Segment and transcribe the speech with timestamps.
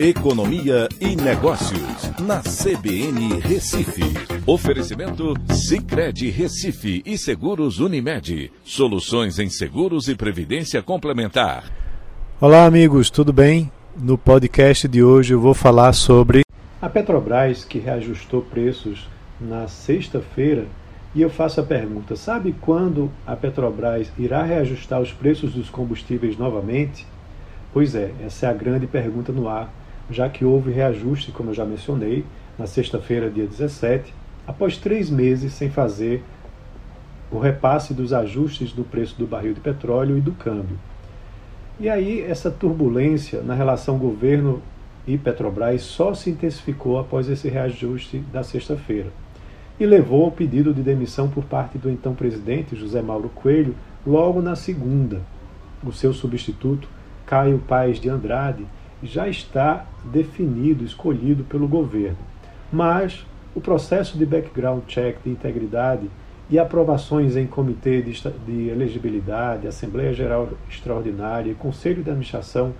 [0.00, 4.04] Economia e Negócios, na CBN Recife.
[4.46, 8.52] Oferecimento Cicred Recife e Seguros Unimed.
[8.62, 11.64] Soluções em seguros e previdência complementar.
[12.40, 13.72] Olá, amigos, tudo bem?
[13.96, 16.42] No podcast de hoje eu vou falar sobre
[16.80, 19.08] a Petrobras que reajustou preços
[19.40, 20.66] na sexta-feira.
[21.12, 26.38] E eu faço a pergunta: sabe quando a Petrobras irá reajustar os preços dos combustíveis
[26.38, 27.04] novamente?
[27.72, 29.68] Pois é, essa é a grande pergunta no ar,
[30.10, 32.24] já que houve reajuste, como eu já mencionei,
[32.58, 34.14] na sexta-feira, dia 17,
[34.46, 36.22] após três meses sem fazer
[37.30, 40.78] o repasse dos ajustes do preço do barril de petróleo e do câmbio.
[41.78, 44.62] E aí, essa turbulência na relação governo
[45.06, 49.10] e Petrobras só se intensificou após esse reajuste da sexta-feira
[49.80, 53.74] e levou ao pedido de demissão por parte do então presidente José Mauro Coelho
[54.06, 55.22] logo na segunda.
[55.84, 56.88] O seu substituto,
[57.24, 58.66] Caio Paes de Andrade,
[59.02, 62.18] já está definido, escolhido pelo governo.
[62.72, 63.24] Mas
[63.54, 66.10] o processo de background check de integridade
[66.50, 68.12] e aprovações em comitê de,
[68.46, 72.72] de elegibilidade, Assembleia Geral Extraordinária e Conselho de Administração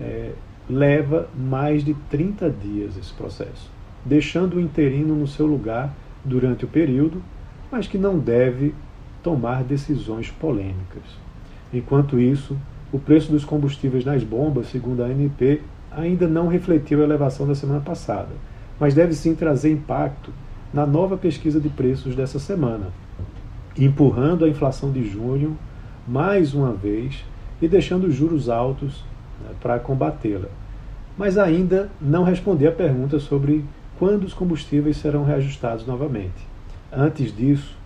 [0.00, 0.32] é,
[0.68, 3.70] leva mais de 30 dias esse processo,
[4.04, 7.22] deixando o interino no seu lugar durante o período,
[7.70, 8.74] mas que não deve
[9.22, 11.02] tomar decisões polêmicas.
[11.72, 12.56] Enquanto isso,
[12.92, 17.54] o preço dos combustíveis nas bombas, segundo a ANP, ainda não refletiu a elevação da
[17.54, 18.30] semana passada,
[18.78, 20.32] mas deve sim trazer impacto
[20.72, 22.86] na nova pesquisa de preços dessa semana,
[23.76, 25.56] empurrando a inflação de junho
[26.06, 27.24] mais uma vez
[27.60, 29.04] e deixando os juros altos
[29.42, 30.48] né, para combatê-la.
[31.16, 33.64] Mas ainda não respondi a pergunta sobre
[33.98, 36.46] quando os combustíveis serão reajustados novamente.
[36.92, 37.76] Antes disso,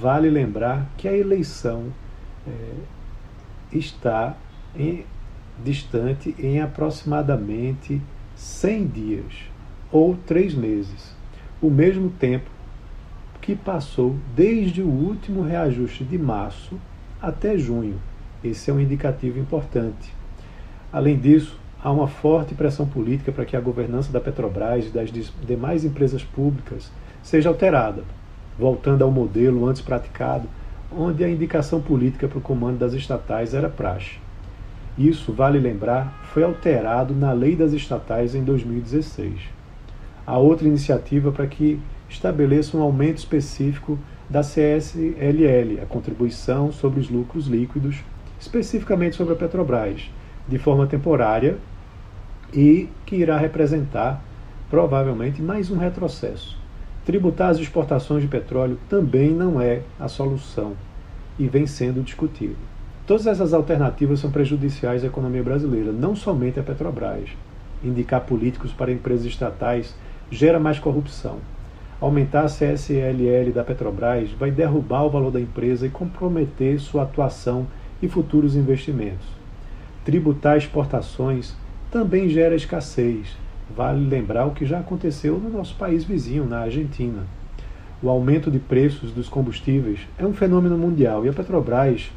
[0.00, 1.84] vale lembrar que a eleição
[2.46, 2.52] é,
[3.72, 4.36] está
[4.78, 5.04] em,
[5.64, 8.00] distante em aproximadamente
[8.34, 9.32] 100 dias
[9.90, 11.14] ou três meses,
[11.60, 12.50] o mesmo tempo
[13.40, 16.78] que passou desde o último reajuste de março
[17.22, 18.00] até junho.
[18.42, 20.12] Esse é um indicativo importante.
[20.92, 25.10] Além disso, há uma forte pressão política para que a governança da Petrobras e das
[25.46, 26.90] demais empresas públicas
[27.22, 28.02] seja alterada,
[28.58, 30.48] voltando ao modelo antes praticado,
[30.90, 34.25] onde a indicação política para o comando das estatais era praxe.
[34.98, 39.34] Isso, vale lembrar, foi alterado na Lei das Estatais em 2016.
[40.26, 43.98] Há outra iniciativa para que estabeleça um aumento específico
[44.28, 48.02] da CSLL, a contribuição sobre os lucros líquidos,
[48.40, 50.10] especificamente sobre a Petrobras,
[50.48, 51.58] de forma temporária
[52.52, 54.22] e que irá representar
[54.70, 56.58] provavelmente mais um retrocesso.
[57.04, 60.72] Tributar as exportações de petróleo também não é a solução
[61.38, 62.56] e vem sendo discutido.
[63.06, 67.28] Todas essas alternativas são prejudiciais à economia brasileira, não somente à Petrobras.
[67.84, 69.94] Indicar políticos para empresas estatais
[70.28, 71.38] gera mais corrupção.
[72.00, 77.68] Aumentar a CSLL da Petrobras vai derrubar o valor da empresa e comprometer sua atuação
[78.02, 79.28] e futuros investimentos.
[80.04, 81.54] Tributar exportações
[81.92, 83.36] também gera escassez.
[83.74, 87.22] Vale lembrar o que já aconteceu no nosso país vizinho, na Argentina.
[88.02, 92.10] O aumento de preços dos combustíveis é um fenômeno mundial e a Petrobras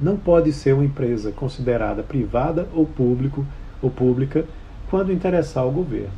[0.00, 3.46] não pode ser uma empresa considerada privada ou público
[3.80, 4.44] ou pública
[4.90, 6.12] quando interessar ao governo.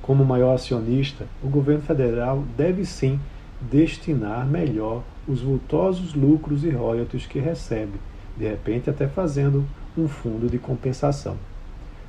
[0.00, 3.20] Como maior acionista, o governo federal deve sim
[3.60, 8.00] destinar melhor os vultosos lucros e royalties que recebe,
[8.36, 9.64] de repente até fazendo
[9.96, 11.36] um fundo de compensação.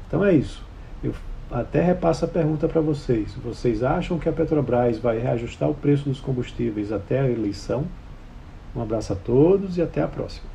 [0.08, 0.66] Então é isso.
[1.04, 1.14] Eu
[1.52, 3.36] até repasso a pergunta para vocês.
[3.44, 7.86] Vocês acham que a Petrobras vai reajustar o preço dos combustíveis até a eleição?
[8.76, 10.48] Um abraço a todos e até a próxima.